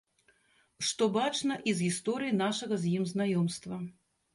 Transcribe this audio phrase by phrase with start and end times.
[0.87, 3.75] Што бачна і з гісторыі нашага з ім знаёмства.